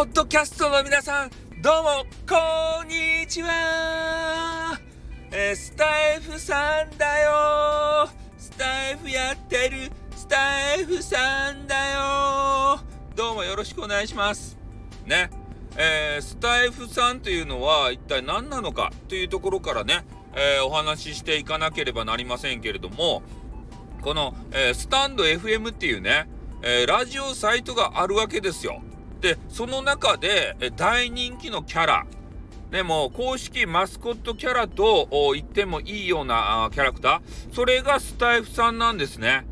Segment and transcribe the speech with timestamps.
[0.00, 4.80] ポッドキャストの皆さん、どうも、こんにちは
[5.30, 8.08] えー、スタイフさんだよ
[8.38, 12.80] スタイフやってるスタイフさんだよ
[13.14, 14.56] どうもよろしくお願いします。
[15.04, 15.28] ね。
[15.76, 23.22] えー、スタイフさんというのは一体何なのかというところからね、えー、お話ししていかなければなりませんけれども、
[24.00, 26.26] この、えー、スタンド FM っていうね、
[26.62, 28.82] えラジオサイトがあるわけですよ。
[29.20, 32.06] で、その中で、え大人気のキャラ、
[32.70, 39.46] でも公式マスコットキャラと言ってもいいようなキャラクター、それがスタイフさんなんですね。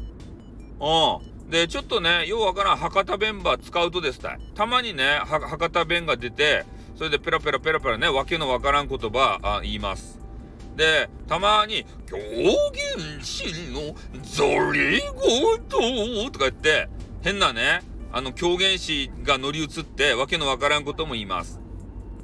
[0.81, 1.51] うん。
[1.51, 6.65] で、ちょっとね、ようわからん博多弁ば使うとですね、たまにね、博多弁が出て、
[6.97, 10.19] それでペラペラペラペラね、わけのわからん言葉あ言います。
[10.77, 16.89] で、たまに、狂言師のゾリゴトとか言って、
[17.23, 21.61] 変なね、あの狂言師が乗り移って、わけのわからんことも言います。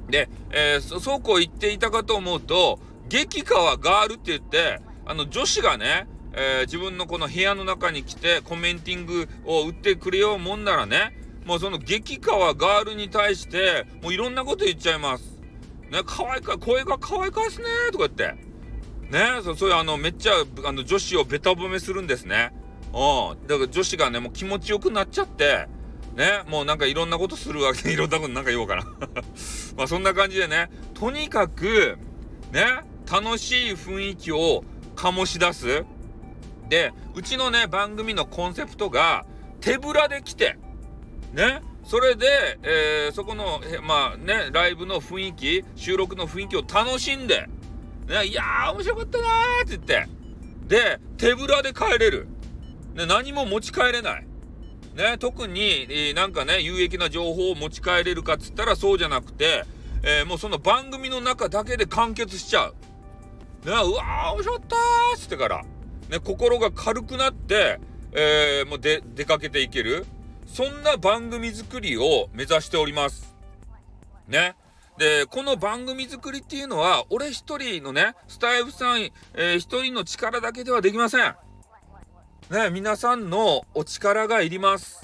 [0.09, 15.35] で、えー、そ、うこう言っていたかと思うと、激川ガールって言って、あの女子がね、えー、自分のこの部屋の中に来てコメンティングを打ってくれようもんならね、もうその激川ガールに対して、もういろんなこと言っちゃいます。
[15.91, 18.35] ね、可愛いか、声が可愛かですねとか言って。
[19.11, 20.33] ね、そそういうあの、めっちゃ、
[20.65, 22.51] あの、女子をベタ褒めするんですね。
[22.91, 23.47] うん。
[23.47, 25.67] だから女子がね、もう気持ちよくなっちゃって、
[26.15, 28.83] ね、もうなんかいろんなことするわけ、 いろんなことなんか言おうかな。
[29.75, 31.97] まあそんな感じでね、とにかく、
[32.51, 34.63] ね、楽しい雰囲気を
[34.95, 35.85] 醸し出す。
[36.69, 39.25] で、うちのね、番組のコンセプトが、
[39.59, 40.57] 手ぶらで来て、
[41.33, 47.47] ね、それで、えー、そこの、まあね、ライブの雰囲気、収録の雰囲気を楽しんで、
[48.07, 50.07] ね、いやー、面白かったなーって言って、
[50.67, 52.27] で、手ぶらで帰れる。
[52.95, 54.27] ね、何も持ち帰れない。
[54.95, 59.65] ね、特に、えー、なんかね、有益な情報を持ち帰れるかっつったらそうじゃなくて、
[60.03, 62.75] えー、もうその番組の中だけで完結しちゃう。
[63.65, 64.79] ね、うわー、面白かったー
[65.17, 65.65] っつってから。
[66.09, 67.79] ね、心が軽くなって、
[68.13, 70.05] えー、もうで、出かけていける。
[70.45, 73.35] そんな番組作りを目指しております。
[74.29, 74.55] ね。
[74.97, 81.35] で、この番組作りっていうのは、俺一人のね、スタイフさん、えー、一人の力だけではできません。
[82.51, 85.01] ね、皆さんのお力がいります。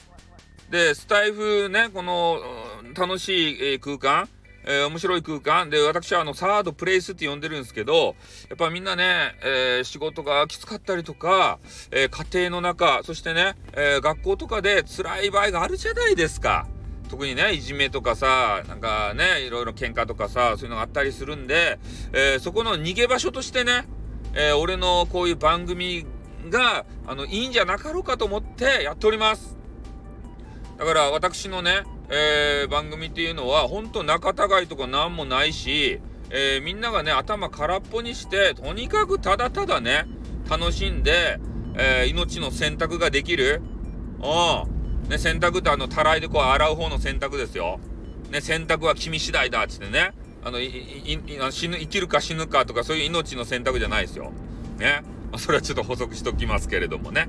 [0.69, 2.39] で、スタイフね、この、
[2.93, 4.29] 楽しい、えー、空間、
[4.63, 8.15] えー、面白い空間で、私はあの、サードプレイスって呼んでるんですけど、
[8.49, 11.57] やっぱみんなね、えー、仕事がきつかったりとか、
[11.89, 16.67] え、家庭の中、そしてね、え学校とかで辛い場合があるじゃないですか。
[17.09, 21.79] 特にね、いじめとかさ、なんかね、いろいろ喧嘩とかさ、そういうのがあったりするんで、
[22.13, 23.87] えそこの逃げ場所としてね、
[24.35, 26.05] え俺のこういう番組
[26.49, 29.57] が、あの、いいんじゃなかろうかと思ってやっております。
[30.77, 40.05] だから私のね、えー、番組っていうのは、ほんと仲違いとかなんもないし、えー、みんながね、頭空っぽにして、とにかくただただね、
[40.49, 41.39] 楽しんで、
[41.75, 43.61] えー、命の選択ができる。
[44.21, 45.09] うん。
[45.09, 47.79] ね、選択ってあの、たらいでこう洗う方の選択ですよ。
[48.29, 50.13] ね、選択は君次第だっつってね。
[50.43, 50.59] あの、
[51.51, 54.31] 死ぬ、生きるか死ぬかとかそういう命の選択じゃないですよ。
[54.79, 55.03] ね。
[55.37, 57.27] それはちょっと補足しときますけれどもね。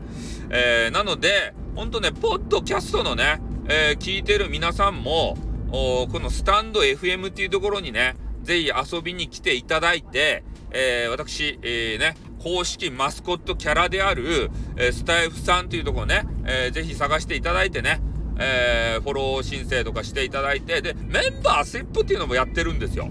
[0.51, 5.37] えー、なので、ほんとね、ポッドキャストのね、えー、聞いてる皆さんも、
[5.71, 18.01] このスタンド FM っていうところにね、ぜひ遊びに来ていただいて、えー、私、えー、ね、公式マスコットキャラである、えー、スタイフさんというところね、えー、ぜひ探していただいてね、
[18.39, 23.11] えー、フォロー申請とかしていただいて、で、メンバーシップっていうのもやってるんですよ。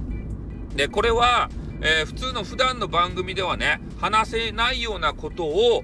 [0.76, 1.50] で、これは、
[1.82, 5.84] えー、普通の普段の番組ではね、話せないようなことを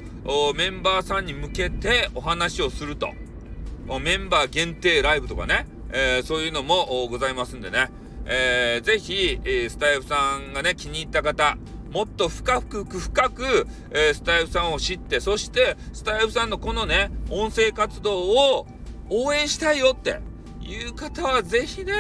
[0.56, 3.10] メンバーさんに向けてお話をすると。
[4.02, 7.90] メンバー限定ライブとかね、えー、そういうのもございますんでね、
[8.26, 11.58] えー、ぜひ、えー、スタイフさんがね、気に入った方、
[11.92, 18.68] もっと深く深く、えー、スタイフさんを知って、そしてスタイフさんのこのね、音声活動を
[19.10, 20.20] 応援したいよって
[20.62, 21.94] いう方はぜひね、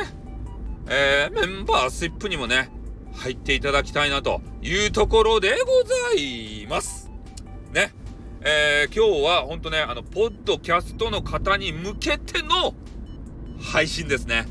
[0.89, 2.69] えー、メンバーシップにもね、
[3.13, 7.09] 入っていただきたいなというところでございます。
[7.71, 7.93] ね。
[8.41, 12.73] えー、今日は本当ね、あの、ポッドキャストの方に向けての
[13.59, 14.47] 配信ですね。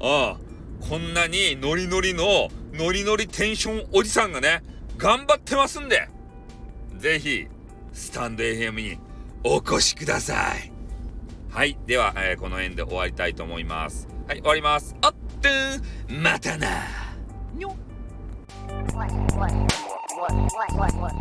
[0.00, 4.62] ああ、こんなにノリノリの、ノリノリテンションおじさんがね、
[4.96, 6.08] 頑張ってますんで、
[6.96, 7.46] ぜひ、
[7.92, 8.98] スタンド FM に
[9.44, 10.72] お越しください。
[11.50, 11.76] はい。
[11.86, 14.08] では、えー、この辺で終わりたいと思います。
[14.26, 14.94] はい、終わります。
[15.00, 15.48] あっと
[16.12, 16.99] またな
[17.60, 17.76] Mignon.
[18.94, 19.10] What,
[20.74, 21.20] what, what,